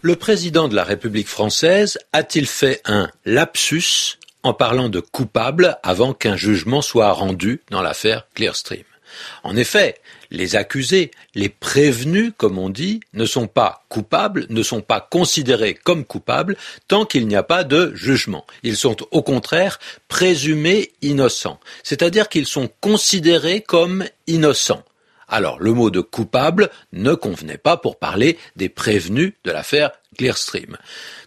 Le 0.00 0.14
président 0.14 0.68
de 0.68 0.76
la 0.76 0.84
République 0.84 1.26
française 1.26 1.98
a-t-il 2.12 2.46
fait 2.46 2.80
un 2.84 3.10
lapsus 3.24 4.18
en 4.44 4.54
parlant 4.54 4.88
de 4.88 5.00
coupable 5.00 5.76
avant 5.82 6.14
qu'un 6.14 6.36
jugement 6.36 6.82
soit 6.82 7.12
rendu 7.12 7.62
dans 7.72 7.82
l'affaire 7.82 8.28
Clearstream? 8.34 8.84
En 9.42 9.56
effet, 9.56 9.96
les 10.30 10.54
accusés, 10.54 11.10
les 11.34 11.48
prévenus, 11.48 12.32
comme 12.36 12.58
on 12.58 12.70
dit, 12.70 13.00
ne 13.12 13.26
sont 13.26 13.48
pas 13.48 13.84
coupables, 13.88 14.46
ne 14.50 14.62
sont 14.62 14.82
pas 14.82 15.00
considérés 15.00 15.74
comme 15.74 16.04
coupables 16.04 16.56
tant 16.86 17.04
qu'il 17.04 17.26
n'y 17.26 17.34
a 17.34 17.42
pas 17.42 17.64
de 17.64 17.92
jugement. 17.96 18.46
Ils 18.62 18.76
sont 18.76 18.96
au 19.10 19.22
contraire 19.22 19.80
présumés 20.06 20.92
innocents, 21.02 21.58
c'est-à-dire 21.82 22.28
qu'ils 22.28 22.46
sont 22.46 22.70
considérés 22.80 23.62
comme 23.62 24.04
innocents. 24.28 24.84
Alors, 25.28 25.60
le 25.60 25.72
mot 25.72 25.90
de 25.90 26.00
coupable 26.00 26.70
ne 26.92 27.14
convenait 27.14 27.58
pas 27.58 27.76
pour 27.76 27.98
parler 27.98 28.38
des 28.56 28.68
prévenus 28.68 29.34
de 29.44 29.50
l'affaire 29.50 29.90
Clearstream. 30.16 30.76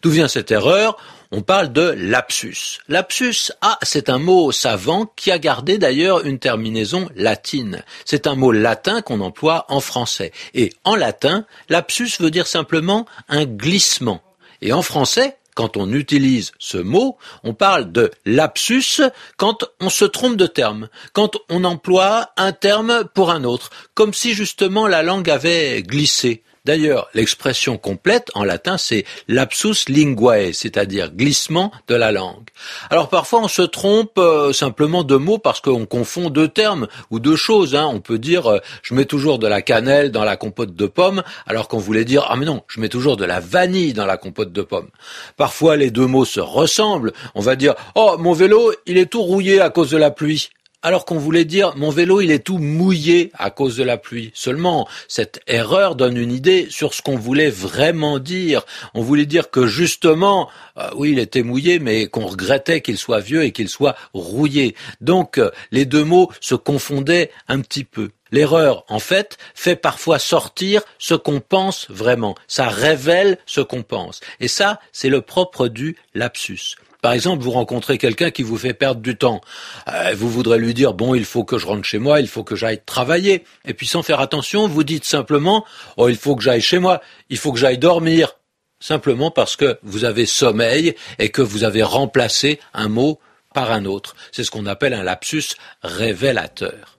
D'où 0.01 0.09
vient 0.09 0.27
cette 0.27 0.51
erreur? 0.51 0.97
On 1.31 1.43
parle 1.43 1.71
de 1.71 1.93
lapsus. 1.97 2.79
Lapsus, 2.89 3.51
ah, 3.61 3.77
c'est 3.83 4.09
un 4.09 4.17
mot 4.17 4.51
savant 4.51 5.05
qui 5.15 5.31
a 5.31 5.39
gardé 5.39 5.77
d'ailleurs 5.77 6.25
une 6.25 6.39
terminaison 6.39 7.09
latine. 7.15 7.85
C'est 8.03 8.27
un 8.27 8.35
mot 8.35 8.51
latin 8.51 9.01
qu'on 9.01 9.21
emploie 9.21 9.65
en 9.69 9.79
français. 9.79 10.33
Et 10.53 10.73
en 10.83 10.95
latin, 10.95 11.45
lapsus 11.69 12.19
veut 12.19 12.31
dire 12.31 12.47
simplement 12.47 13.05
un 13.29 13.45
glissement. 13.45 14.21
Et 14.61 14.73
en 14.73 14.81
français, 14.81 15.37
quand 15.55 15.77
on 15.77 15.91
utilise 15.91 16.51
ce 16.59 16.77
mot, 16.77 17.17
on 17.43 17.53
parle 17.53 17.91
de 17.91 18.11
lapsus 18.25 19.01
quand 19.37 19.65
on 19.79 19.89
se 19.89 20.05
trompe 20.05 20.37
de 20.37 20.47
terme, 20.47 20.89
quand 21.13 21.37
on 21.49 21.63
emploie 21.63 22.31
un 22.37 22.51
terme 22.51 23.05
pour 23.13 23.31
un 23.31 23.43
autre, 23.43 23.69
comme 23.93 24.13
si 24.13 24.33
justement 24.33 24.87
la 24.87 25.03
langue 25.03 25.29
avait 25.29 25.81
glissé. 25.83 26.43
D'ailleurs, 26.63 27.09
l'expression 27.15 27.79
complète 27.79 28.29
en 28.35 28.43
latin, 28.43 28.77
c'est 28.77 29.03
lapsus 29.27 29.89
linguae, 29.89 30.53
c'est-à-dire 30.53 31.11
glissement 31.11 31.71
de 31.87 31.95
la 31.95 32.11
langue. 32.11 32.49
Alors 32.91 33.09
parfois, 33.09 33.41
on 33.41 33.47
se 33.47 33.63
trompe 33.63 34.19
euh, 34.19 34.53
simplement 34.53 35.03
de 35.03 35.15
mots 35.15 35.39
parce 35.39 35.59
qu'on 35.59 35.87
confond 35.87 36.29
deux 36.29 36.47
termes 36.47 36.87
ou 37.09 37.19
deux 37.19 37.35
choses. 37.35 37.73
Hein. 37.73 37.89
On 37.91 37.99
peut 37.99 38.19
dire 38.19 38.45
euh, 38.45 38.59
je 38.83 38.93
mets 38.93 39.05
toujours 39.05 39.39
de 39.39 39.47
la 39.47 39.63
cannelle 39.63 40.11
dans 40.11 40.23
la 40.23 40.37
compote 40.37 40.75
de 40.75 40.85
pommes, 40.85 41.23
alors 41.47 41.67
qu'on 41.67 41.79
voulait 41.79 42.05
dire 42.05 42.27
ah 42.29 42.35
mais 42.35 42.45
non, 42.45 42.61
je 42.67 42.79
mets 42.79 42.89
toujours 42.89 43.17
de 43.17 43.25
la 43.25 43.39
vanille 43.39 43.93
dans 43.93 44.05
la 44.05 44.17
compote 44.17 44.53
de 44.53 44.61
pommes. 44.61 44.89
Parfois, 45.37 45.77
les 45.77 45.89
deux 45.89 46.05
mots 46.05 46.25
se 46.25 46.39
ressemblent. 46.39 47.11
On 47.33 47.41
va 47.41 47.55
dire 47.55 47.73
oh 47.95 48.17
mon 48.19 48.33
vélo, 48.33 48.71
il 48.85 48.99
est 48.99 49.07
tout 49.07 49.23
rouillé 49.23 49.61
à 49.61 49.71
cause 49.71 49.89
de 49.89 49.97
la 49.97 50.11
pluie 50.11 50.51
alors 50.81 51.05
qu'on 51.05 51.17
voulait 51.17 51.45
dire 51.45 51.73
mon 51.75 51.89
vélo 51.89 52.21
il 52.21 52.31
est 52.31 52.43
tout 52.43 52.57
mouillé 52.57 53.31
à 53.37 53.49
cause 53.49 53.77
de 53.77 53.83
la 53.83 53.97
pluie. 53.97 54.31
Seulement, 54.33 54.87
cette 55.07 55.41
erreur 55.47 55.95
donne 55.95 56.17
une 56.17 56.31
idée 56.31 56.67
sur 56.69 56.93
ce 56.93 57.01
qu'on 57.01 57.17
voulait 57.17 57.49
vraiment 57.49 58.19
dire. 58.19 58.65
On 58.93 59.01
voulait 59.01 59.25
dire 59.25 59.49
que 59.49 59.67
justement, 59.67 60.49
euh, 60.77 60.89
oui, 60.95 61.11
il 61.11 61.19
était 61.19 61.43
mouillé, 61.43 61.79
mais 61.79 62.07
qu'on 62.07 62.25
regrettait 62.25 62.81
qu'il 62.81 62.97
soit 62.97 63.19
vieux 63.19 63.43
et 63.43 63.51
qu'il 63.51 63.69
soit 63.69 63.95
rouillé. 64.13 64.75
Donc, 64.99 65.37
euh, 65.37 65.51
les 65.71 65.85
deux 65.85 66.03
mots 66.03 66.31
se 66.39 66.55
confondaient 66.55 67.31
un 67.47 67.61
petit 67.61 67.83
peu. 67.83 68.09
L'erreur, 68.31 68.85
en 68.87 68.99
fait, 68.99 69.37
fait 69.55 69.75
parfois 69.75 70.19
sortir 70.19 70.81
ce 70.99 71.13
qu'on 71.13 71.39
pense 71.39 71.87
vraiment. 71.89 72.35
Ça 72.47 72.67
révèle 72.67 73.37
ce 73.45 73.61
qu'on 73.61 73.83
pense. 73.83 74.21
Et 74.39 74.47
ça, 74.47 74.79
c'est 74.91 75.09
le 75.09 75.21
propre 75.21 75.67
du 75.67 75.97
lapsus. 76.13 76.75
Par 77.01 77.13
exemple, 77.13 77.43
vous 77.43 77.51
rencontrez 77.51 77.97
quelqu'un 77.97 78.29
qui 78.29 78.43
vous 78.43 78.57
fait 78.57 78.75
perdre 78.75 79.01
du 79.01 79.17
temps. 79.17 79.41
Euh, 79.87 80.13
vous 80.15 80.29
voudrez 80.29 80.59
lui 80.59 80.73
dire, 80.73 80.93
bon, 80.93 81.15
il 81.15 81.25
faut 81.25 81.43
que 81.43 81.57
je 81.57 81.65
rentre 81.65 81.83
chez 81.83 81.97
moi, 81.97 82.19
il 82.19 82.27
faut 82.27 82.43
que 82.43 82.55
j'aille 82.55 82.81
travailler. 82.85 83.43
Et 83.65 83.73
puis 83.73 83.87
sans 83.87 84.03
faire 84.03 84.19
attention, 84.19 84.67
vous 84.67 84.83
dites 84.83 85.03
simplement, 85.03 85.65
oh, 85.97 86.09
il 86.09 86.15
faut 86.15 86.35
que 86.35 86.43
j'aille 86.43 86.61
chez 86.61 86.77
moi, 86.77 87.01
il 87.29 87.37
faut 87.37 87.51
que 87.51 87.59
j'aille 87.59 87.79
dormir. 87.79 88.37
Simplement 88.79 89.31
parce 89.31 89.55
que 89.55 89.79
vous 89.83 90.05
avez 90.05 90.25
sommeil 90.25 90.95
et 91.19 91.29
que 91.29 91.41
vous 91.41 91.63
avez 91.63 91.83
remplacé 91.83 92.59
un 92.73 92.87
mot 92.87 93.19
par 93.53 93.71
un 93.71 93.85
autre. 93.85 94.15
C'est 94.31 94.43
ce 94.43 94.51
qu'on 94.51 94.65
appelle 94.65 94.93
un 94.93 95.03
lapsus 95.03 95.55
révélateur. 95.83 96.97